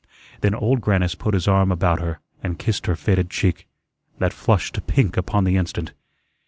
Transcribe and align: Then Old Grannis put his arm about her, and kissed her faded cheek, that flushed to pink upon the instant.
Then 0.39 0.55
Old 0.55 0.81
Grannis 0.81 1.13
put 1.13 1.35
his 1.35 1.47
arm 1.47 1.71
about 1.71 1.99
her, 2.01 2.21
and 2.41 2.57
kissed 2.57 2.87
her 2.87 2.95
faded 2.95 3.29
cheek, 3.29 3.67
that 4.17 4.33
flushed 4.33 4.73
to 4.73 4.81
pink 4.81 5.15
upon 5.15 5.43
the 5.43 5.57
instant. 5.57 5.93